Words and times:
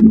Olá 0.00 0.08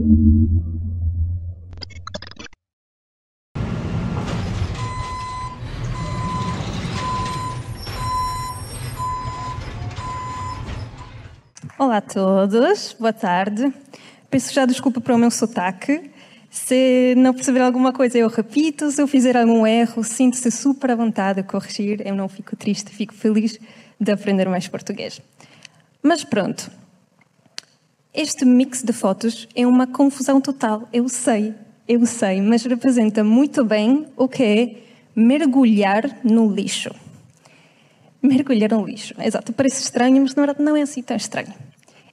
a 11.98 12.02
todos, 12.02 12.96
boa 13.00 13.12
tarde. 13.12 13.74
Peço 14.30 14.54
já 14.54 14.68
desculpa 14.68 15.02
para 15.02 15.16
o 15.16 15.18
meu 15.18 15.32
sotaque. 15.32 16.12
Se 16.52 17.16
não 17.18 17.34
perceber 17.34 17.62
alguma 17.62 17.92
coisa, 17.92 18.20
eu 18.20 18.28
repito. 18.28 18.92
Se 18.92 19.02
eu 19.02 19.08
fizer 19.08 19.36
algum 19.36 19.66
erro, 19.66 20.04
sinto-se 20.04 20.52
super 20.52 20.92
à 20.92 20.96
vontade 20.96 21.40
a 21.40 21.44
corrigir. 21.44 22.06
Eu 22.06 22.14
não 22.14 22.30
fico 22.30 22.56
triste, 22.56 22.92
fico 22.92 23.16
feliz 23.16 23.60
de 24.00 24.12
aprender 24.12 24.48
mais 24.48 24.68
português. 24.68 25.20
Mas 26.04 26.24
pronto. 26.24 26.79
Este 28.22 28.44
mix 28.44 28.84
de 28.84 28.92
fotos 28.92 29.48
é 29.56 29.66
uma 29.66 29.88
confusão 29.88 30.42
total, 30.42 30.90
eu 30.92 31.08
sei, 31.08 31.56
eu 31.88 32.06
sei, 32.06 32.42
mas 32.42 32.66
representa 32.66 33.24
muito 33.24 33.64
bem 33.64 34.08
o 34.18 34.28
que 34.28 34.44
é 34.44 34.76
mergulhar 35.16 36.20
no 36.22 36.54
lixo. 36.54 36.94
Mergulhar 38.22 38.72
no 38.72 38.86
lixo, 38.86 39.14
exato, 39.24 39.54
parece 39.54 39.84
estranho, 39.84 40.22
mas 40.22 40.36
na 40.36 40.46
verdade 40.46 40.62
não 40.62 40.76
é 40.76 40.82
assim 40.82 41.02
tão 41.02 41.16
estranho. 41.16 41.54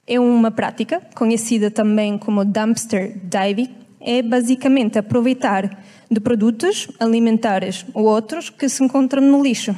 É 0.07 0.17
uma 0.17 0.49
prática 0.49 1.01
conhecida 1.13 1.69
também 1.69 2.17
como 2.17 2.45
dumpster 2.45 3.19
diving, 3.25 3.75
é 3.99 4.21
basicamente 4.21 4.97
aproveitar 4.97 5.83
de 6.09 6.21
produtos 6.21 6.87
alimentares 7.01 7.85
ou 7.93 8.05
outros 8.05 8.49
que 8.49 8.69
se 8.69 8.81
encontram 8.81 9.21
no 9.21 9.43
lixo. 9.43 9.75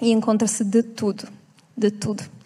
E 0.00 0.12
encontra-se 0.12 0.62
de 0.62 0.84
tudo, 0.84 1.26
de 1.76 1.90
tudo. 1.90 2.37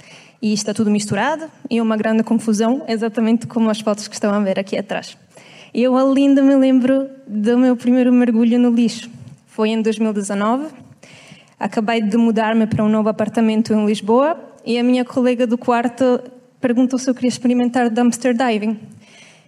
E 0.43 0.53
está 0.53 0.75
tudo 0.75 0.91
misturado 0.91 1.45
e 1.71 1.81
uma 1.81 1.97
grande 1.97 2.25
confusão, 2.25 2.83
exatamente 2.89 3.47
como 3.47 3.71
as 3.71 3.81
fotos 3.81 4.09
que 4.09 4.15
estão 4.15 4.35
a 4.35 4.41
ver 4.41 4.59
aqui 4.59 4.77
atrás. 4.77 5.17
Eu 5.73 5.97
ainda 5.97 6.43
me 6.43 6.57
lembro 6.57 7.09
do 7.29 7.57
meu 7.57 7.77
primeiro 7.77 8.13
mergulho 8.13 8.59
no 8.59 8.71
lixo. 8.71 9.09
Foi 9.47 9.69
em 9.69 9.81
2019. 9.81 10.67
Acabei 11.61 12.03
de 12.03 12.17
mudar-me 12.17 12.67
para 12.67 12.85
um 12.85 12.89
novo 12.89 13.09
apartamento 13.09 13.73
em 13.73 13.87
Lisboa 13.87 14.37
e 14.67 14.77
a 14.79 14.83
minha 14.83 15.05
colega 15.05 15.47
do 15.47 15.57
quarto 15.57 16.21
perguntou 16.61 16.99
se 16.99 17.09
eu 17.09 17.15
queria 17.15 17.29
experimentar 17.29 17.89
dumpster 17.89 18.37
diving. 18.37 18.77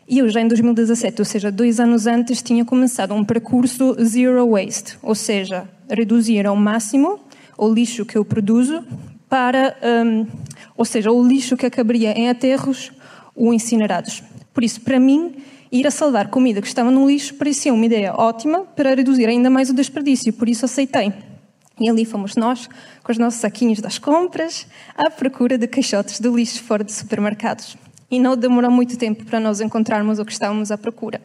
E 0.09 0.19
eu 0.19 0.29
já 0.29 0.41
em 0.41 0.47
2017, 0.47 1.21
ou 1.21 1.25
seja, 1.25 1.51
dois 1.51 1.81
anos 1.81 2.07
antes, 2.07 2.41
tinha 2.41 2.65
começado 2.65 3.15
um 3.15 3.25
percurso 3.25 3.97
zero 4.05 4.49
waste, 4.51 4.97
ou 5.03 5.15
seja, 5.15 5.69
reduzir 5.91 6.47
ao 6.47 6.55
máximo 6.55 7.19
o 7.59 7.69
lixo 7.69 8.05
que 8.05 8.17
eu 8.17 8.25
produzo 8.25 8.85
para, 9.35 9.77
um, 10.07 10.29
ou 10.77 10.85
seja, 10.85 11.11
o 11.11 11.27
lixo 11.27 11.57
que 11.57 11.67
acabaria 11.67 12.13
em 12.13 12.29
aterros 12.29 12.93
ou 13.35 13.53
incinerados. 13.53 14.23
Por 14.53 14.63
isso, 14.63 14.81
para 14.81 15.01
mim, 15.01 15.35
ir 15.73 15.89
a 15.89 15.91
salvar 15.91 16.29
comida 16.29 16.63
que 16.63 16.69
estava 16.69 16.89
no 16.89 17.05
lixo 17.05 17.35
parecia 17.35 17.75
uma 17.75 17.85
ideia 17.85 18.15
ótima 18.15 18.61
para 18.61 18.95
reduzir 18.95 19.27
ainda 19.27 19.51
mais 19.51 19.69
o 19.69 19.75
desperdício, 19.75 20.33
por 20.33 20.49
isso 20.49 20.65
aceitei. 20.65 21.13
E 21.81 21.91
ali 21.91 22.05
fomos 22.05 22.37
nós, 22.37 22.69
com 23.03 23.11
os 23.11 23.19
nossos 23.19 23.41
saquinhos 23.41 23.81
das 23.81 23.99
compras, 23.99 24.69
à 24.97 25.11
procura 25.11 25.59
de 25.59 25.67
caixotes 25.67 26.21
de 26.21 26.29
lixo 26.29 26.63
fora 26.63 26.85
de 26.85 26.93
supermercados 26.93 27.77
e 28.09 28.21
não 28.21 28.37
demorou 28.37 28.71
muito 28.71 28.97
tempo 28.97 29.25
para 29.25 29.41
nós 29.41 29.61
encontrarmos 29.61 30.21
o 30.21 30.25
que 30.25 30.31
estávamos 30.31 30.71
à 30.71 30.79
procura. 30.79 31.21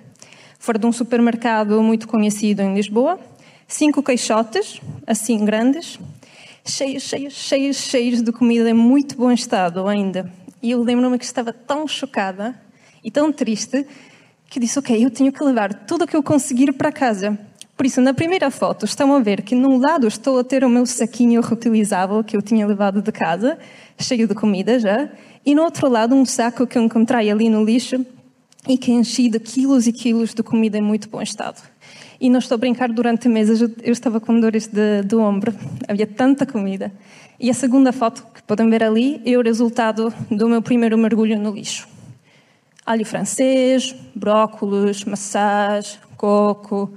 Fora 0.58 0.80
de 0.80 0.88
um 0.88 0.92
supermercado 0.92 1.80
muito 1.84 2.08
conhecido 2.08 2.64
em 2.64 2.74
Lisboa, 2.74 3.20
cinco 3.68 4.02
caixotes, 4.02 4.82
assim 5.06 5.46
grandes, 5.46 6.00
cheios, 6.66 7.04
cheios, 7.04 7.34
cheios, 7.34 7.78
cheios 7.78 8.22
de 8.22 8.32
comida 8.32 8.70
em 8.70 8.74
muito 8.74 9.16
bom 9.16 9.32
estado 9.32 9.88
ainda. 9.88 10.32
E 10.62 10.72
eu 10.72 10.84
lembro-me 10.84 11.18
que 11.18 11.26
estava 11.26 11.54
tão 11.54 11.88
chocada 11.88 12.60
e 13.04 13.10
tão 13.10 13.32
triste 13.32 13.86
que 14.50 14.60
disse: 14.60 14.80
Ok, 14.80 15.04
eu 15.04 15.10
tenho 15.10 15.32
que 15.32 15.44
levar 15.44 15.74
tudo 15.86 16.04
o 16.04 16.08
que 16.08 16.16
eu 16.16 16.24
conseguir 16.24 16.74
para 16.74 16.92
casa. 16.92 17.38
Por 17.78 17.86
isso, 17.86 18.02
na 18.02 18.14
primeira 18.14 18.52
foto, 18.52 18.84
estão 18.84 19.14
a 19.14 19.20
ver 19.20 19.42
que 19.42 19.56
num 19.56 19.78
lado 19.78 20.06
estou 20.06 20.38
a 20.38 20.44
ter 20.44 20.66
o 20.66 20.70
meu 20.70 20.86
saquinho 20.86 21.40
reutilizável 21.40 22.22
que 22.24 22.36
eu 22.36 22.42
tinha 22.42 22.68
levado 22.68 23.02
de 23.02 23.12
casa, 23.12 23.58
cheio 23.98 24.28
de 24.28 24.36
comida 24.36 24.78
já, 24.78 25.10
e 25.46 25.56
no 25.56 25.64
outro 25.64 25.88
lado 25.88 26.14
um 26.14 26.26
saco 26.26 26.68
que 26.68 26.78
eu 26.78 26.84
encontrei 26.84 27.32
ali 27.32 27.50
no 27.50 27.64
lixo 27.64 28.06
e 28.68 28.78
que 28.78 28.92
enchi 28.92 29.30
de 29.30 29.40
quilos 29.40 29.88
e 29.88 29.94
quilos 29.94 30.34
de 30.34 30.44
comida 30.44 30.78
em 30.78 30.82
muito 30.82 31.08
bom 31.08 31.22
estado. 31.22 31.62
E 32.20 32.30
não 32.30 32.40
estou 32.40 32.56
a 32.56 32.58
brincar, 32.58 32.90
durante 32.90 33.30
meses 33.30 33.62
eu 33.62 33.92
estava 33.94 34.20
com 34.20 34.40
dores 34.40 34.68
de, 34.68 35.04
de 35.04 35.16
ombro, 35.16 35.54
havia 35.88 36.06
tanta 36.06 36.46
comida. 36.46 36.92
E 37.40 37.50
a 37.50 37.54
segunda 37.54 37.94
foto 37.94 38.26
que 38.34 38.44
podem 38.44 38.70
ver 38.70 38.84
ali 38.84 39.22
é 39.26 39.38
o 39.38 39.42
resultado 39.42 40.14
do 40.30 40.50
meu 40.50 40.62
primeiro 40.62 40.98
mergulho 40.98 41.40
no 41.40 41.52
lixo. 41.52 41.88
Alho 42.86 43.06
francês, 43.06 43.96
brócolos, 44.14 45.06
maçãs, 45.06 45.98
coco, 46.18 46.92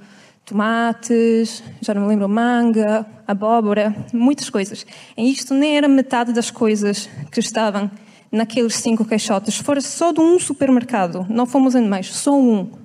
tomates, 0.44 1.62
já 1.80 1.94
não 1.94 2.02
me 2.02 2.08
lembro, 2.08 2.28
manga, 2.28 3.06
abóbora, 3.26 3.94
muitas 4.12 4.50
coisas. 4.50 4.84
E 5.16 5.30
isto 5.30 5.54
nem 5.54 5.76
era 5.76 5.86
metade 5.86 6.32
das 6.32 6.50
coisas 6.50 7.08
que 7.30 7.38
estavam 7.38 7.88
naqueles 8.32 8.74
cinco 8.76 9.04
caixotes, 9.04 9.58
fora 9.58 9.80
só 9.80 10.10
de 10.10 10.20
um 10.20 10.38
supermercado, 10.38 11.26
não 11.28 11.46
fomos 11.46 11.74
em 11.74 11.86
mais, 11.86 12.06
só 12.12 12.36
um. 12.36 12.81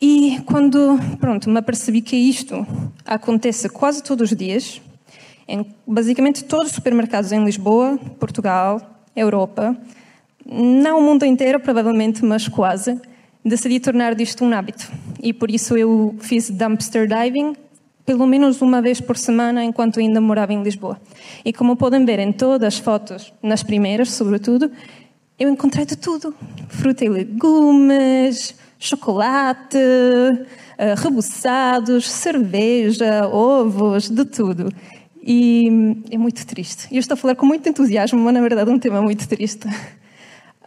E 0.00 0.40
quando, 0.46 0.98
pronto, 1.18 1.50
me 1.50 1.58
apercebi 1.58 2.00
que 2.00 2.16
isto 2.16 2.66
acontece 3.04 3.68
quase 3.68 4.02
todos 4.02 4.30
os 4.30 4.36
dias, 4.36 4.80
em 5.46 5.66
basicamente 5.86 6.44
todos 6.44 6.68
os 6.68 6.74
supermercados 6.74 7.32
em 7.32 7.44
Lisboa, 7.44 7.98
Portugal, 8.18 8.80
Europa, 9.16 9.76
não 10.46 11.00
o 11.00 11.02
mundo 11.02 11.24
inteiro, 11.24 11.58
provavelmente, 11.58 12.24
mas 12.24 12.46
quase, 12.46 13.00
decidi 13.44 13.80
tornar 13.80 14.14
disto 14.14 14.44
um 14.44 14.52
hábito. 14.52 14.90
E 15.20 15.32
por 15.32 15.50
isso 15.50 15.76
eu 15.76 16.14
fiz 16.20 16.48
dumpster 16.48 17.08
diving 17.08 17.54
pelo 18.08 18.26
menos 18.26 18.62
uma 18.62 18.80
vez 18.80 19.02
por 19.02 19.18
semana 19.18 19.62
enquanto 19.62 20.00
ainda 20.00 20.18
morava 20.18 20.54
em 20.54 20.62
Lisboa. 20.62 20.98
E 21.44 21.52
como 21.52 21.76
podem 21.76 22.06
ver 22.06 22.18
em 22.18 22.32
todas 22.32 22.68
as 22.68 22.78
fotos, 22.78 23.34
nas 23.42 23.62
primeiras 23.62 24.10
sobretudo, 24.12 24.70
eu 25.38 25.50
encontrei 25.50 25.84
de 25.84 25.94
tudo: 25.94 26.34
fruta 26.68 27.04
e 27.04 27.08
legumes, 27.10 28.54
chocolate, 28.78 29.76
uh, 29.76 31.00
rebuçados, 31.02 32.08
cerveja, 32.08 33.28
ovos, 33.28 34.08
de 34.08 34.24
tudo. 34.24 34.72
E 35.22 35.68
é 36.10 36.16
muito 36.16 36.46
triste. 36.46 36.88
Eu 36.90 37.00
estou 37.00 37.14
a 37.14 37.16
falar 37.16 37.34
com 37.34 37.44
muito 37.44 37.68
entusiasmo, 37.68 38.18
mas 38.18 38.32
na 38.32 38.40
verdade 38.40 38.70
é 38.70 38.72
um 38.72 38.78
tema 38.78 39.02
muito 39.02 39.28
triste. 39.28 39.68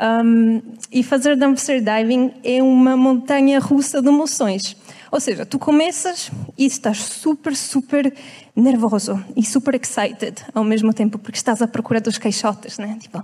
Um, 0.01 0.61
e 0.91 1.03
fazer 1.03 1.35
dumpster 1.35 1.79
diving 1.79 2.33
é 2.43 2.61
uma 2.61 2.97
montanha 2.97 3.59
russa 3.59 4.01
de 4.01 4.07
emoções. 4.07 4.75
Ou 5.11 5.19
seja, 5.19 5.45
tu 5.45 5.59
começas 5.59 6.31
e 6.57 6.65
estás 6.65 6.97
super, 6.97 7.55
super 7.55 8.11
nervoso 8.55 9.23
e 9.35 9.45
super 9.45 9.75
excited 9.75 10.43
ao 10.55 10.63
mesmo 10.63 10.93
tempo, 10.93 11.19
porque 11.19 11.37
estás 11.37 11.61
à 11.61 11.67
procura 11.67 12.01
dos 12.01 12.17
caixotes, 12.17 12.77
né? 12.77 12.97
Tipo, 12.99 13.23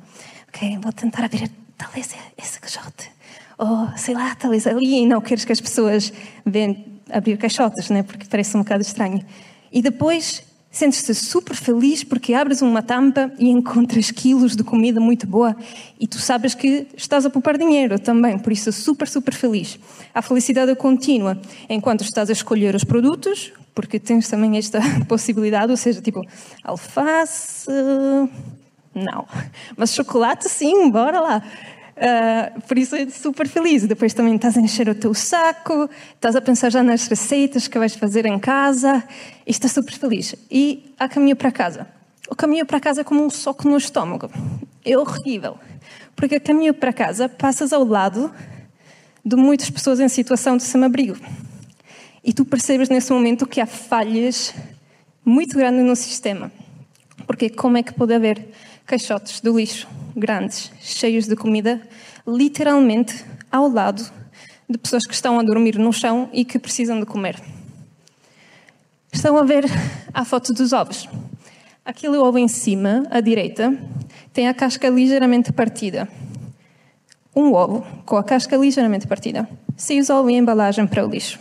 ok, 0.50 0.78
vou 0.82 0.92
tentar 0.92 1.24
abrir 1.24 1.50
talvez 1.78 2.14
esse 2.38 2.60
caixote. 2.60 3.17
Ou, 3.58 3.90
sei 3.96 4.14
lá, 4.14 4.36
talvez 4.36 4.68
ali, 4.68 5.02
e 5.02 5.06
não 5.06 5.20
queres 5.20 5.44
que 5.44 5.52
as 5.52 5.62
pessoas 5.62 6.14
venham 6.46 6.78
abrir 7.10 7.38
caixotes, 7.38 7.90
né? 7.90 8.04
Porque 8.04 8.28
parece 8.30 8.56
um 8.56 8.62
bocado 8.62 8.82
estranho. 8.82 9.24
E 9.72 9.82
depois 9.82 10.44
Sentes-te 10.78 11.12
super 11.16 11.56
feliz 11.56 12.04
porque 12.04 12.36
abres 12.36 12.62
uma 12.62 12.84
tampa 12.84 13.32
e 13.40 13.50
encontras 13.50 14.12
quilos 14.12 14.56
de 14.56 14.64
comida 14.64 15.00
muito 15.00 15.26
boa 15.26 15.56
e 16.00 16.06
tu 16.06 16.20
sabes 16.20 16.54
que 16.54 16.86
estás 16.96 17.26
a 17.26 17.32
poupar 17.32 17.58
dinheiro 17.58 17.98
também, 17.98 18.38
por 18.38 18.52
isso 18.54 18.72
super, 18.72 19.08
super 19.08 19.34
feliz. 19.34 19.80
A 20.14 20.22
felicidade 20.22 20.70
é 20.70 20.76
contínua 20.76 21.40
enquanto 21.68 22.02
estás 22.02 22.30
a 22.30 22.34
escolher 22.34 22.76
os 22.76 22.84
produtos, 22.84 23.52
porque 23.74 23.98
tens 23.98 24.30
também 24.30 24.56
esta 24.56 24.80
possibilidade, 25.10 25.72
ou 25.72 25.78
seja, 25.78 26.00
tipo, 26.00 26.22
alface. 26.64 27.72
Não. 28.94 29.26
Mas 29.76 29.96
chocolate, 29.96 30.48
sim, 30.48 30.92
bora 30.92 31.20
lá. 31.20 31.44
Uh, 31.98 32.62
por 32.62 32.78
isso 32.78 32.96
é 32.96 33.10
super 33.10 33.48
feliz. 33.48 33.88
Depois 33.88 34.14
também 34.14 34.36
estás 34.36 34.56
a 34.56 34.62
encher 34.62 34.88
o 34.88 34.94
teu 34.94 35.14
saco, 35.14 35.90
estás 36.14 36.36
a 36.36 36.42
pensar 36.42 36.72
já 36.72 36.84
nas 36.84 37.08
receitas 37.08 37.68
que 37.68 37.80
vais 37.80 37.96
fazer 37.96 38.26
em 38.26 38.38
casa 38.38 39.04
e 39.46 39.52
estás 39.52 39.74
super 39.74 39.94
feliz. 39.94 40.36
E 40.50 40.94
a 41.00 41.10
caminho 41.10 41.36
para 41.36 41.52
casa. 41.52 41.88
O 42.30 42.36
caminho 42.36 42.66
para 42.66 42.80
casa 42.80 43.02
é 43.02 43.04
como 43.04 43.26
um 43.26 43.30
soco 43.30 43.68
no 43.68 43.78
estômago. 43.78 44.30
É 44.86 44.98
horrível. 44.98 45.58
Porque 46.16 46.36
a 46.36 46.40
caminho 46.40 46.74
para 46.74 46.94
casa 46.94 47.28
passas 47.28 47.74
ao 47.74 47.84
lado 47.84 48.32
de 49.26 49.36
muitas 49.36 49.70
pessoas 49.70 50.00
em 50.00 50.08
situação 50.08 50.56
de 50.56 50.64
sem-abrigo. 50.64 51.18
E 52.24 52.32
tu 52.32 52.46
percebes 52.46 52.90
nesse 52.90 53.12
momento 53.12 53.48
que 53.48 53.60
há 53.60 53.66
falhas 53.66 54.54
muito 55.26 55.58
grandes 55.58 55.84
no 55.84 55.96
sistema. 55.96 56.52
Porque 57.26 57.50
como 57.50 57.78
é 57.78 57.84
que 57.84 57.94
pode 57.94 58.14
haver 58.14 58.48
caixotes 58.88 59.42
de 59.42 59.52
lixo 59.52 59.86
grandes, 60.16 60.72
cheios 60.80 61.28
de 61.28 61.36
comida, 61.36 61.82
literalmente 62.26 63.24
ao 63.52 63.70
lado 63.70 64.02
de 64.68 64.78
pessoas 64.78 65.06
que 65.06 65.14
estão 65.14 65.38
a 65.38 65.44
dormir 65.44 65.78
no 65.78 65.92
chão 65.92 66.30
e 66.34 66.44
que 66.46 66.58
precisam 66.58 67.00
de 67.00 67.06
comer. 67.06 67.40
Estão 69.12 69.38
a 69.38 69.44
ver 69.44 69.66
a 70.14 70.26
foto 70.26 70.54
dos 70.54 70.74
ovos. 70.74 71.08
Aquele 71.86 72.18
ovo 72.18 72.38
em 72.38 72.48
cima, 72.48 73.04
à 73.12 73.20
direita, 73.20 73.78
tem 74.34 74.48
a 74.48 74.54
casca 74.54 74.90
ligeiramente 74.90 75.52
partida. 75.52 76.08
Um 77.36 77.54
ovo 77.54 77.86
com 78.06 78.16
a 78.16 78.24
casca 78.24 78.58
ligeiramente 78.58 79.06
partida 79.06 79.48
se 79.76 79.96
isola 79.96 80.30
a 80.30 80.34
embalagem 80.34 80.88
para 80.88 81.06
o 81.06 81.10
lixo. 81.10 81.40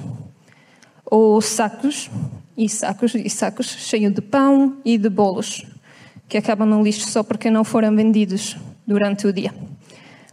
Ou 1.04 1.40
sacos 1.40 2.10
e 2.56 2.68
sacos 2.68 3.14
e 3.14 3.30
sacos 3.30 3.66
cheios 3.66 4.12
de 4.12 4.20
pão 4.20 4.76
e 4.84 4.98
de 4.98 5.08
bolos 5.08 5.64
que 6.28 6.36
acabam 6.36 6.68
no 6.68 6.82
lixo 6.82 7.08
só 7.08 7.22
porque 7.22 7.50
não 7.50 7.64
foram 7.64 7.94
vendidos 7.94 8.56
durante 8.86 9.26
o 9.26 9.32
dia. 9.32 9.54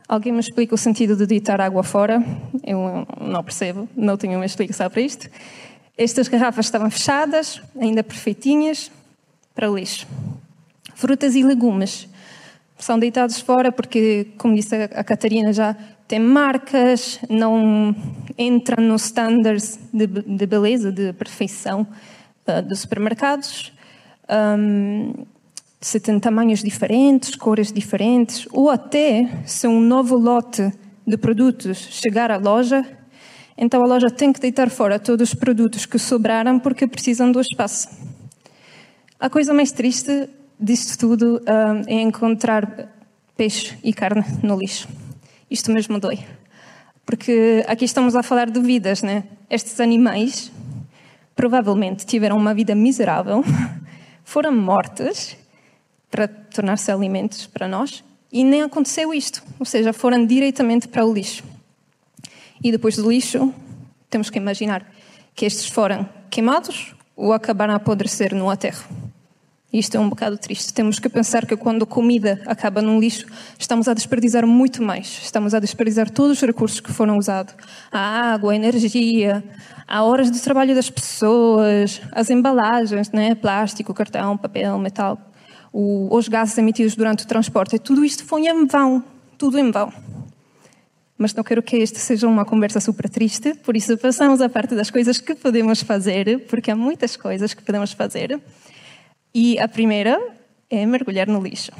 Alguém 0.07 0.34
me 0.34 0.40
explica 0.40 0.75
o 0.75 0.78
sentido 0.78 1.16
de 1.16 1.25
deitar 1.25 1.62
água 1.62 1.84
fora? 1.84 2.24
Eu 2.63 3.07
não 3.19 3.44
percebo, 3.44 3.88
não 3.95 4.18
tenho 4.18 4.38
uma 4.38 4.45
explicação 4.45 4.90
para 4.90 5.01
isto. 5.01 5.30
Estas 5.98 6.28
garrafas 6.28 6.66
estavam 6.66 6.90
fechadas, 6.90 7.62
ainda 7.80 8.04
perfeitinhas, 8.04 8.92
para 9.56 9.72
o 9.72 9.78
lixo. 9.78 10.07
Frutas 10.95 11.36
e 11.36 11.44
legumes 11.44 12.07
são 12.78 13.00
deitados 13.00 13.39
fora 13.39 13.72
porque, 13.72 14.28
como 14.38 14.56
disse 14.56 14.75
a 14.75 15.04
Catarina 15.04 15.54
já, 15.54 15.75
tem 16.07 16.19
marcas, 16.19 17.19
não 17.30 17.96
entram 18.38 18.84
nos 18.84 19.06
standards 19.06 19.80
de, 19.94 20.06
de 20.06 20.46
beleza, 20.46 20.92
de 20.92 21.13
perfeição 21.13 21.88
uh, 22.48 22.62
dos 22.62 22.80
supermercados. 22.80 23.72
Um, 24.30 25.25
se 25.86 26.00
tem 26.00 26.18
tamanhos 26.20 26.64
diferentes, 26.64 27.36
cores 27.36 27.72
diferentes, 27.72 28.48
ou 28.52 28.70
até 28.70 29.30
se 29.46 29.68
um 29.68 29.82
novo 29.82 30.18
lote 30.18 30.72
de 31.06 31.18
produtos 31.18 31.78
chegar 31.78 32.32
à 32.32 32.38
loja, 32.38 32.86
então 33.58 33.84
a 33.84 33.88
loja 33.88 34.10
tem 34.10 34.32
que 34.32 34.40
deitar 34.40 34.70
fora 34.70 34.98
todos 34.98 35.30
os 35.30 35.36
produtos 35.36 35.86
que 35.86 36.00
sobraram 36.00 36.58
porque 36.58 36.88
precisam 36.88 37.32
do 37.32 37.42
espaço. 37.42 37.90
A 39.20 39.30
coisa 39.30 39.54
mais 39.54 39.72
triste 39.72 40.30
disto 40.60 40.98
tudo 40.98 41.38
uh, 41.38 41.84
é 41.88 42.02
encontrar 42.02 42.90
peixe 43.36 43.78
e 43.84 43.94
carne 43.94 44.24
no 44.42 44.58
lixo. 44.58 44.88
Isto 45.52 45.72
mesmo 45.72 46.00
dói. 46.00 46.20
Porque 47.06 47.64
aqui 47.68 47.84
estamos 47.84 48.16
a 48.16 48.24
falar 48.24 48.50
de 48.50 48.62
vidas, 48.62 49.04
né? 49.04 49.26
Estes 49.50 49.80
animais 49.82 50.50
provavelmente 51.36 52.06
tiveram 52.06 52.38
uma 52.38 52.54
vida 52.54 52.74
miserável, 52.74 53.44
foram 54.24 54.56
mortos 54.56 55.36
para 56.13 56.27
tornar-se 56.27 56.92
alimentos 56.92 57.48
para 57.48 57.68
nós 57.68 58.04
e 58.31 58.44
nem 58.44 58.62
aconteceu 58.62 59.12
isto. 59.12 59.42
Ou 59.60 59.65
seja, 59.65 59.92
foram 59.92 60.24
diretamente 60.24 60.88
para 60.88 61.04
o 61.04 61.12
lixo. 61.12 61.44
E 62.63 62.71
depois 62.71 62.95
do 62.98 63.10
lixo, 63.10 63.51
temos 64.12 64.30
que 64.30 64.38
imaginar 64.38 64.86
que 65.33 65.44
estes 65.44 65.65
foram 65.65 66.07
queimados 66.30 66.94
ou 67.15 67.33
acabaram 67.33 67.74
a 67.74 67.77
apodrecer 67.77 68.36
no 68.36 68.48
aterro. 68.48 68.86
Isto 69.74 69.98
é 69.98 70.00
um 70.00 70.07
bocado 70.07 70.38
triste. 70.38 70.71
Temos 70.71 71.00
que 71.00 71.10
pensar 71.10 71.48
que 71.48 71.57
quando 71.57 71.81
a 71.81 71.88
comida 71.88 72.39
acaba 72.45 72.80
num 72.80 73.00
lixo, 73.00 73.25
estamos 73.57 73.88
a 73.88 73.95
desperdiçar 73.95 74.45
muito 74.45 74.83
mais. 74.83 75.19
Estamos 75.24 75.56
a 75.56 75.60
desperdiçar 75.60 76.12
todos 76.12 76.38
os 76.38 76.44
recursos 76.44 76.80
que 76.80 76.94
foram 76.94 77.18
usados: 77.18 77.56
a 77.92 78.33
água, 78.33 78.54
a 78.54 78.56
energia, 78.56 79.44
a 79.88 80.04
horas 80.04 80.30
de 80.30 80.39
trabalho 80.39 80.75
das 80.75 80.92
pessoas, 80.92 82.00
as 82.12 82.30
embalagens, 82.30 83.10
né? 83.10 83.33
plástico, 83.33 83.95
cartão, 83.95 84.38
papel, 84.38 84.77
metal, 84.77 85.19
o, 85.74 86.16
os 86.16 86.28
gases 86.28 86.56
emitidos 86.58 86.96
durante 86.96 87.25
o 87.25 87.28
transporte. 87.28 87.80
Tudo 87.80 88.06
isto 88.06 88.24
foi 88.24 88.48
em 88.48 88.66
vão. 88.68 89.04
Tudo 89.38 89.58
em 89.58 89.72
vão. 89.72 89.92
Mas 91.18 91.34
não 91.34 91.44
quero 91.44 91.64
que 91.64 91.75
esta 91.78 92.00
seja 92.00 92.28
uma 92.28 92.46
conversa 92.46 92.80
super 92.80 93.10
triste, 93.10 93.56
por 93.56 93.75
isso 93.75 93.98
passamos 93.98 94.42
à 94.42 94.50
parte 94.50 94.75
das 94.75 94.90
coisas 94.90 95.20
que 95.20 95.36
podemos 95.36 95.81
fazer, 95.81 96.46
porque 96.48 96.72
há 96.72 96.75
muitas 96.75 97.16
coisas 97.16 97.54
que 97.54 97.64
podemos 97.64 97.94
fazer. 97.94 98.40
E 99.34 99.58
a 99.60 99.68
primeira 99.68 100.20
é 100.70 100.86
mergulhar 100.86 101.28
no 101.28 101.42
lixo. 101.42 101.72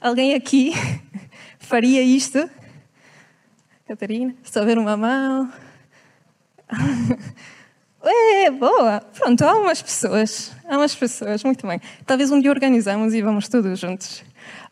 Alguém 0.00 0.34
aqui 0.34 0.72
faria 1.58 2.02
isto? 2.02 2.48
Catarina, 3.86 4.34
a 4.54 4.64
ver 4.64 4.78
uma 4.78 4.96
mão. 4.96 5.52
É, 8.08 8.50
boa. 8.52 9.00
Pronto, 9.00 9.42
há 9.42 9.54
umas 9.58 9.82
pessoas. 9.82 10.52
Há 10.68 10.76
umas 10.76 10.94
pessoas, 10.94 11.42
muito 11.42 11.66
bem. 11.66 11.80
Talvez 12.06 12.30
um 12.30 12.40
dia 12.40 12.50
organizamos 12.50 13.12
e 13.12 13.20
vamos 13.20 13.48
todos 13.48 13.78
juntos. 13.80 14.22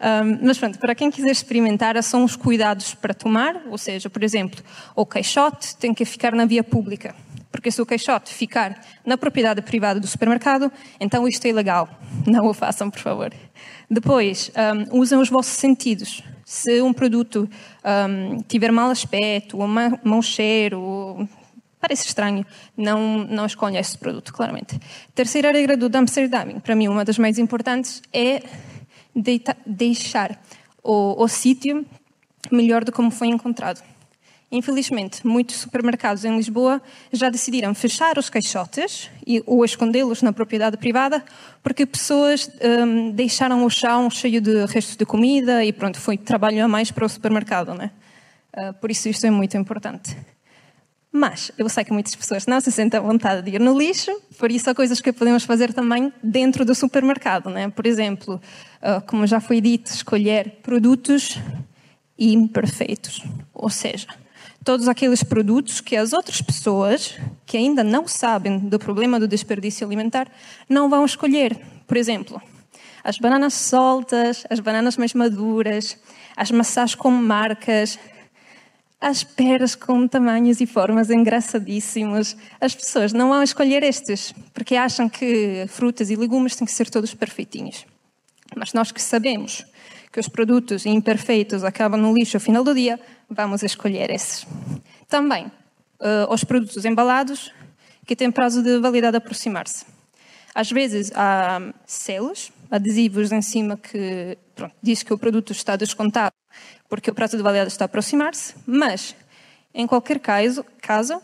Um, 0.00 0.46
mas 0.46 0.56
pronto, 0.56 0.78
para 0.78 0.94
quem 0.94 1.10
quiser 1.10 1.32
experimentar, 1.32 2.00
são 2.02 2.22
os 2.22 2.36
cuidados 2.36 2.94
para 2.94 3.12
tomar, 3.12 3.62
ou 3.68 3.76
seja, 3.76 4.08
por 4.08 4.22
exemplo, 4.22 4.62
o 4.94 5.04
caixote 5.04 5.74
tem 5.76 5.92
que 5.92 6.04
ficar 6.04 6.32
na 6.32 6.44
via 6.44 6.62
pública. 6.62 7.12
Porque 7.50 7.72
se 7.72 7.82
o 7.82 7.86
caixote 7.86 8.32
ficar 8.32 8.80
na 9.04 9.16
propriedade 9.16 9.62
privada 9.62 9.98
do 9.98 10.06
supermercado, 10.06 10.70
então 11.00 11.26
isto 11.26 11.44
é 11.46 11.48
ilegal. 11.48 11.88
Não 12.26 12.46
o 12.46 12.54
façam, 12.54 12.88
por 12.88 13.00
favor. 13.00 13.32
Depois, 13.90 14.50
um, 14.92 15.00
usem 15.00 15.18
os 15.18 15.28
vossos 15.28 15.54
sentidos. 15.54 16.22
Se 16.44 16.80
um 16.82 16.92
produto 16.92 17.48
um, 17.84 18.42
tiver 18.42 18.70
mau 18.70 18.90
aspecto, 18.90 19.58
ou 19.58 19.66
mau 19.66 20.22
cheiro, 20.22 20.80
ou 20.80 21.28
parece 21.86 22.06
estranho, 22.06 22.46
não, 22.74 23.18
não 23.24 23.44
escolha 23.44 23.78
esse 23.78 23.98
produto, 23.98 24.32
claramente. 24.32 24.80
Terceira 25.14 25.52
regra 25.52 25.76
do 25.76 25.90
dumpster 25.90 26.30
diving, 26.30 26.58
para 26.58 26.74
mim 26.74 26.88
uma 26.88 27.04
das 27.04 27.18
mais 27.18 27.38
importantes, 27.38 28.00
é 28.10 28.42
deita, 29.14 29.54
deixar 29.66 30.40
o, 30.82 31.22
o 31.22 31.28
sítio 31.28 31.84
melhor 32.50 32.84
do 32.84 32.90
como 32.90 33.10
foi 33.10 33.28
encontrado. 33.28 33.82
Infelizmente, 34.50 35.26
muitos 35.26 35.56
supermercados 35.56 36.24
em 36.24 36.34
Lisboa 36.34 36.80
já 37.12 37.28
decidiram 37.28 37.74
fechar 37.74 38.16
os 38.16 38.30
caixotes 38.30 39.10
e, 39.26 39.42
ou 39.44 39.62
escondê-los 39.62 40.22
na 40.22 40.32
propriedade 40.32 40.78
privada 40.78 41.22
porque 41.62 41.84
pessoas 41.84 42.48
um, 42.62 43.10
deixaram 43.10 43.62
o 43.62 43.68
chão 43.68 44.08
cheio 44.08 44.40
de 44.40 44.64
restos 44.64 44.96
de 44.96 45.04
comida 45.04 45.62
e 45.62 45.70
pronto, 45.72 46.00
foi 46.00 46.16
trabalho 46.16 46.64
a 46.64 46.68
mais 46.68 46.90
para 46.90 47.04
o 47.04 47.08
supermercado, 47.08 47.74
né? 47.74 47.90
Uh, 48.56 48.72
por 48.74 48.90
isso 48.90 49.06
isto 49.06 49.26
é 49.26 49.30
muito 49.30 49.54
importante. 49.58 50.16
Mas 51.16 51.52
eu 51.56 51.68
sei 51.68 51.84
que 51.84 51.92
muitas 51.92 52.12
pessoas 52.16 52.44
não 52.44 52.60
se 52.60 52.72
sentem 52.72 52.98
à 52.98 53.00
vontade 53.00 53.48
de 53.48 53.54
ir 53.54 53.60
no 53.60 53.78
lixo, 53.78 54.10
por 54.36 54.50
isso 54.50 54.68
há 54.68 54.74
coisas 54.74 55.00
que 55.00 55.12
podemos 55.12 55.44
fazer 55.44 55.72
também 55.72 56.12
dentro 56.20 56.64
do 56.64 56.74
supermercado, 56.74 57.48
né? 57.48 57.68
Por 57.68 57.86
exemplo, 57.86 58.40
uh, 58.82 59.00
como 59.06 59.24
já 59.24 59.38
foi 59.38 59.60
dito, 59.60 59.86
escolher 59.92 60.58
produtos 60.60 61.38
imperfeitos, 62.18 63.22
ou 63.52 63.70
seja, 63.70 64.08
todos 64.64 64.88
aqueles 64.88 65.22
produtos 65.22 65.80
que 65.80 65.94
as 65.94 66.12
outras 66.12 66.42
pessoas 66.42 67.14
que 67.46 67.56
ainda 67.56 67.84
não 67.84 68.08
sabem 68.08 68.58
do 68.58 68.76
problema 68.76 69.20
do 69.20 69.28
desperdício 69.28 69.86
alimentar 69.86 70.26
não 70.68 70.90
vão 70.90 71.04
escolher. 71.04 71.56
Por 71.86 71.96
exemplo, 71.96 72.42
as 73.04 73.18
bananas 73.18 73.54
soltas, 73.54 74.44
as 74.50 74.58
bananas 74.58 74.96
mais 74.96 75.14
maduras, 75.14 75.96
as 76.36 76.50
maçãs 76.50 76.96
com 76.96 77.12
marcas, 77.12 78.00
as 79.04 79.22
peras 79.22 79.74
com 79.74 80.08
tamanhos 80.08 80.62
e 80.62 80.66
formas 80.66 81.10
engraçadíssimos. 81.10 82.34
As 82.58 82.74
pessoas 82.74 83.12
não 83.12 83.28
vão 83.28 83.42
escolher 83.42 83.82
estes, 83.82 84.32
porque 84.54 84.76
acham 84.76 85.10
que 85.10 85.66
frutas 85.68 86.08
e 86.08 86.16
legumes 86.16 86.56
têm 86.56 86.64
que 86.64 86.72
ser 86.72 86.88
todos 86.88 87.12
perfeitinhos. 87.12 87.84
Mas 88.56 88.72
nós 88.72 88.90
que 88.90 89.02
sabemos 89.02 89.62
que 90.10 90.18
os 90.18 90.26
produtos 90.26 90.86
imperfeitos 90.86 91.64
acabam 91.64 92.00
no 92.00 92.14
lixo 92.14 92.38
ao 92.38 92.40
final 92.40 92.64
do 92.64 92.74
dia, 92.74 92.98
vamos 93.28 93.62
escolher 93.62 94.10
esses. 94.10 94.46
Também, 95.06 95.48
uh, 96.00 96.32
os 96.32 96.42
produtos 96.42 96.82
embalados 96.86 97.52
que 98.06 98.16
têm 98.16 98.30
prazo 98.30 98.62
de 98.62 98.78
validade 98.78 99.16
a 99.16 99.18
aproximar-se. 99.18 99.84
Às 100.54 100.70
vezes 100.70 101.12
há 101.14 101.60
selos, 101.84 102.50
adesivos 102.70 103.32
em 103.32 103.42
cima 103.42 103.76
que 103.76 104.38
pronto, 104.54 104.74
diz 104.82 105.02
que 105.02 105.12
o 105.12 105.18
produto 105.18 105.52
está 105.52 105.76
descontado 105.76 106.33
porque 106.88 107.10
o 107.10 107.14
prazo 107.14 107.36
de 107.36 107.42
validade 107.42 107.70
está 107.70 107.84
a 107.84 107.86
aproximar-se, 107.86 108.54
mas 108.66 109.14
em 109.74 109.86
qualquer 109.86 110.20
caso, 110.20 110.64
caso, 110.80 111.20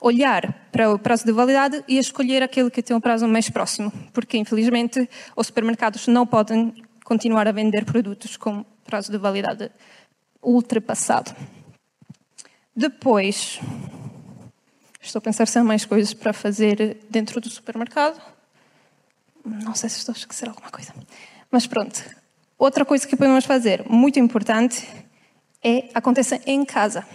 olhar 0.00 0.68
para 0.70 0.92
o 0.92 0.98
prazo 0.98 1.24
de 1.24 1.32
validade 1.32 1.82
e 1.88 1.98
escolher 1.98 2.42
aquele 2.42 2.70
que 2.70 2.82
tem 2.82 2.96
o 2.96 3.00
prazo 3.00 3.26
mais 3.26 3.48
próximo, 3.48 3.90
porque 4.12 4.36
infelizmente 4.36 5.08
os 5.34 5.46
supermercados 5.46 6.06
não 6.06 6.26
podem 6.26 6.74
continuar 7.04 7.46
a 7.48 7.52
vender 7.52 7.84
produtos 7.84 8.36
com 8.36 8.64
prazo 8.84 9.10
de 9.10 9.18
validade 9.18 9.70
ultrapassado. 10.42 11.34
Depois, 12.76 13.60
estou 15.00 15.18
a 15.20 15.22
pensar 15.22 15.46
se 15.46 15.58
há 15.58 15.64
mais 15.64 15.84
coisas 15.84 16.12
para 16.12 16.32
fazer 16.32 16.98
dentro 17.08 17.40
do 17.40 17.48
supermercado. 17.48 18.20
Não 19.44 19.74
sei 19.74 19.88
se 19.88 19.98
estou 19.98 20.12
a 20.12 20.18
esquecer 20.18 20.48
alguma 20.48 20.70
coisa. 20.70 20.92
Mas 21.50 21.66
pronto. 21.66 22.04
Outra 22.64 22.82
coisa 22.82 23.06
que 23.06 23.14
podemos 23.14 23.44
fazer, 23.44 23.84
muito 23.90 24.18
importante, 24.18 24.88
é 25.62 25.90
acontecer 25.92 26.40
em 26.46 26.64
casa. 26.64 27.06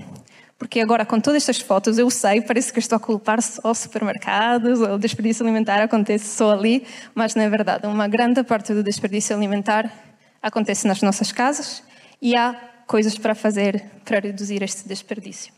Porque 0.60 0.80
agora, 0.80 1.04
com 1.08 1.20
todas 1.20 1.42
estas 1.42 1.60
fotos, 1.60 1.98
eu 1.98 2.08
sei, 2.12 2.40
parece 2.40 2.72
que 2.72 2.78
estou 2.78 2.98
a 2.98 3.00
culpar 3.00 3.42
só 3.42 3.74
supermercados, 3.74 4.80
ou 4.80 5.00
desperdício 5.00 5.44
alimentar 5.44 5.82
acontece 5.82 6.38
só 6.38 6.52
ali, 6.52 6.86
mas 7.16 7.34
não 7.34 7.42
é 7.42 7.50
verdade. 7.50 7.88
Uma 7.88 8.08
grande 8.08 8.44
parte 8.44 8.76
do 8.76 8.84
desperdício 8.84 9.36
alimentar 9.36 9.92
acontece 10.40 10.88
nas 10.88 11.02
nossas 11.02 11.32
casas 11.32 11.82
e 12.22 12.36
há 12.36 12.54
coisas 12.86 13.18
para 13.18 13.34
fazer 13.34 13.84
para 14.06 14.20
reduzir 14.20 14.62
este 14.62 14.88
desperdício. 14.88 15.52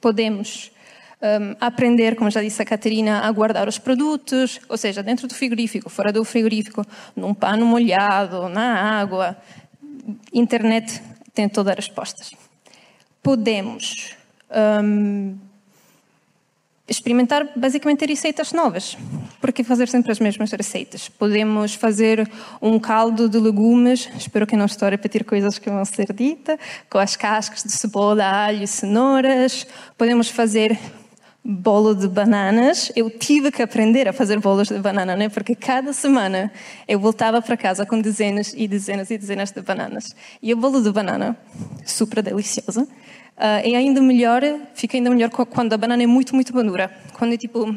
Podemos 0.00 0.72
um, 1.22 1.54
aprender, 1.60 2.16
como 2.16 2.30
já 2.30 2.42
disse 2.42 2.62
a 2.62 2.64
Catarina, 2.64 3.20
a 3.20 3.30
guardar 3.30 3.68
os 3.68 3.78
produtos, 3.78 4.60
ou 4.68 4.76
seja, 4.76 5.02
dentro 5.02 5.28
do 5.28 5.34
frigorífico, 5.34 5.90
fora 5.90 6.12
do 6.12 6.24
frigorífico, 6.24 6.84
num 7.14 7.34
pano 7.34 7.66
molhado, 7.66 8.48
na 8.48 9.00
água. 9.00 9.36
Internet 10.32 11.02
tem 11.34 11.48
todas 11.48 11.72
as 11.78 11.86
respostas. 11.86 12.32
podemos 13.22 14.16
um, 14.82 15.36
experimentar 16.88 17.48
basicamente 17.54 18.04
receitas 18.04 18.52
novas. 18.52 18.96
Porque 19.40 19.62
fazer 19.62 19.88
sempre 19.88 20.10
as 20.10 20.18
mesmas 20.18 20.50
receitas? 20.50 21.08
Podemos 21.08 21.74
fazer 21.74 22.28
um 22.60 22.78
caldo 22.78 23.28
de 23.28 23.38
legumes, 23.38 24.10
espero 24.18 24.46
que 24.46 24.56
não 24.56 24.66
estou 24.66 24.86
a 24.86 24.90
repetir 24.90 25.24
coisas 25.24 25.58
que 25.58 25.70
vão 25.70 25.84
ser 25.84 26.12
ditas, 26.12 26.58
com 26.90 26.98
as 26.98 27.16
cascas 27.16 27.62
de 27.62 27.72
cebola, 27.72 28.24
alho 28.24 28.66
cenouras. 28.66 29.66
Podemos 29.96 30.28
fazer 30.28 30.78
bolo 31.44 31.94
de 31.94 32.06
bananas. 32.08 32.92
Eu 32.94 33.10
tive 33.10 33.50
que 33.50 33.62
aprender 33.62 34.08
a 34.08 34.12
fazer 34.12 34.38
bolos 34.38 34.68
de 34.68 34.78
banana, 34.78 35.16
né? 35.16 35.28
porque 35.28 35.54
cada 35.54 35.92
semana 35.92 36.52
eu 36.86 36.98
voltava 36.98 37.40
para 37.40 37.56
casa 37.56 37.86
com 37.86 38.00
dezenas 38.00 38.52
e 38.56 38.68
dezenas 38.68 39.10
e 39.10 39.18
dezenas 39.18 39.50
de 39.50 39.62
bananas. 39.62 40.14
E 40.42 40.52
o 40.52 40.56
bolo 40.56 40.82
de 40.82 40.92
banana, 40.92 41.36
super 41.84 42.22
delicioso, 42.22 42.86
Uh, 43.40 43.64
é 43.64 43.74
ainda 43.74 44.02
melhor, 44.02 44.42
fica 44.74 44.98
ainda 44.98 45.08
melhor 45.08 45.30
quando 45.30 45.72
a 45.72 45.78
banana 45.78 46.02
é 46.02 46.06
muito, 46.06 46.34
muito 46.34 46.54
madura. 46.54 46.94
Quando 47.14 47.32
é 47.32 47.38
tipo, 47.38 47.74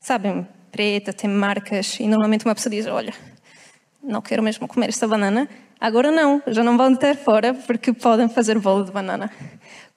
sabem, 0.00 0.44
preta, 0.72 1.12
tem 1.12 1.30
marcas, 1.30 2.00
e 2.00 2.08
normalmente 2.08 2.44
uma 2.44 2.52
pessoa 2.52 2.74
diz: 2.74 2.84
Olha, 2.88 3.14
não 4.02 4.20
quero 4.20 4.42
mesmo 4.42 4.66
comer 4.66 4.88
esta 4.88 5.06
banana. 5.06 5.48
Agora 5.80 6.10
não, 6.10 6.42
já 6.48 6.64
não 6.64 6.76
vão 6.76 6.96
ter 6.96 7.16
fora 7.16 7.54
porque 7.54 7.92
podem 7.92 8.28
fazer 8.28 8.58
bolo 8.58 8.84
de 8.84 8.90
banana 8.90 9.30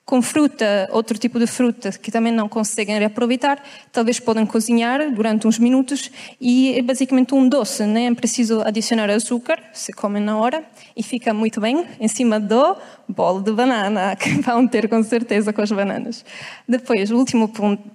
com 0.08 0.22
fruta, 0.22 0.88
outro 0.94 1.18
tipo 1.18 1.38
de 1.38 1.46
fruta 1.46 1.92
que 1.92 2.10
também 2.10 2.32
não 2.32 2.48
conseguem 2.48 2.98
reaproveitar, 2.98 3.62
talvez 3.92 4.22
podem 4.22 4.46
cozinhar 4.46 5.12
durante 5.12 5.46
uns 5.46 5.60
minutos 5.60 6.10
e 6.40 6.80
é 6.80 6.82
basicamente 6.82 7.36
um 7.36 7.50
doce, 7.50 7.84
né? 7.86 8.06
é 8.06 8.14
preciso 8.16 8.62
adicionar 8.62 9.10
açúcar, 9.10 9.62
se 9.74 9.92
comem 9.92 10.24
na 10.24 10.38
hora, 10.38 10.64
e 10.96 11.04
fica 11.04 11.34
muito 11.34 11.60
bem 11.60 11.86
em 12.00 12.08
cima 12.08 12.40
do 12.40 12.78
bolo 13.06 13.42
de 13.42 13.52
banana, 13.52 14.16
que 14.16 14.30
vão 14.40 14.66
ter 14.66 14.88
com 14.88 15.04
certeza 15.04 15.52
com 15.52 15.62
as 15.62 15.74
bananas. 15.74 16.24
Depois, 16.66 17.12
o 17.12 17.18
último 17.18 17.50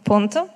ponto, 0.04 0.50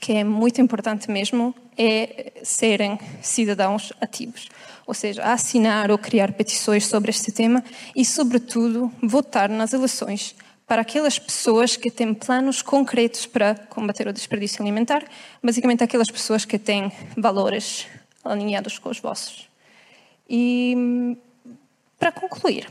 que 0.00 0.14
é 0.14 0.24
muito 0.24 0.58
importante 0.62 1.10
mesmo, 1.10 1.54
é 1.76 2.32
serem 2.42 2.98
cidadãos 3.20 3.92
ativos. 4.00 4.48
Ou 4.86 4.94
seja, 4.94 5.22
assinar 5.22 5.90
ou 5.90 5.98
criar 5.98 6.32
petições 6.32 6.86
sobre 6.86 7.10
este 7.10 7.30
tema 7.30 7.62
e, 7.94 8.06
sobretudo, 8.06 8.90
votar 9.02 9.50
nas 9.50 9.74
eleições 9.74 10.34
para 10.68 10.82
aquelas 10.82 11.18
pessoas 11.18 11.76
que 11.76 11.90
têm 11.90 12.12
planos 12.12 12.60
concretos 12.60 13.24
para 13.24 13.54
combater 13.54 14.06
o 14.06 14.12
desperdício 14.12 14.62
alimentar, 14.62 15.02
basicamente 15.42 15.82
aquelas 15.82 16.10
pessoas 16.10 16.44
que 16.44 16.58
têm 16.58 16.92
valores 17.16 17.86
alinhados 18.22 18.78
com 18.78 18.90
os 18.90 19.00
vossos. 19.00 19.48
E 20.28 21.16
para 21.98 22.12
concluir, 22.12 22.68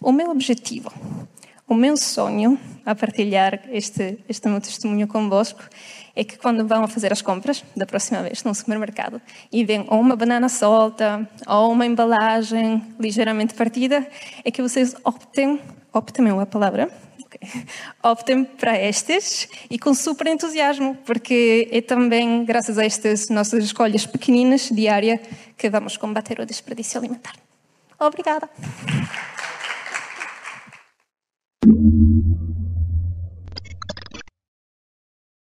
o 0.00 0.10
meu 0.10 0.30
objetivo, 0.30 0.90
o 1.68 1.74
meu 1.74 1.98
sonho 1.98 2.58
a 2.86 2.94
partilhar 2.94 3.60
este, 3.70 4.18
este 4.26 4.48
meu 4.48 4.60
testemunho 4.60 5.06
convosco 5.06 5.62
é 6.16 6.24
que 6.24 6.38
quando 6.38 6.66
vão 6.66 6.82
a 6.82 6.88
fazer 6.88 7.12
as 7.12 7.20
compras 7.20 7.62
da 7.76 7.84
próxima 7.84 8.22
vez 8.22 8.42
no 8.42 8.54
supermercado 8.54 9.20
e 9.52 9.64
vêem 9.64 9.84
ou 9.88 10.00
uma 10.00 10.16
banana 10.16 10.48
solta 10.48 11.28
ou 11.46 11.70
uma 11.70 11.84
embalagem 11.84 12.82
ligeiramente 12.98 13.52
partida, 13.52 14.08
é 14.42 14.50
que 14.50 14.62
vocês 14.62 14.96
optem, 15.04 15.60
optem 15.92 16.28
é 16.28 16.30
a 16.30 16.46
palavra, 16.46 16.90
optem 18.02 18.44
para 18.44 18.78
estes 18.78 19.48
e 19.70 19.78
com 19.78 19.94
super 19.94 20.26
entusiasmo, 20.26 20.96
porque 21.04 21.68
é 21.70 21.80
também 21.80 22.44
graças 22.44 22.78
a 22.78 22.84
estas 22.84 23.28
nossas 23.28 23.64
escolhas 23.64 24.06
pequeninas, 24.06 24.68
diária, 24.72 25.20
que 25.56 25.68
vamos 25.68 25.96
combater 25.96 26.40
o 26.40 26.46
desperdício 26.46 26.98
alimentar. 26.98 27.34
Obrigada. 27.98 28.48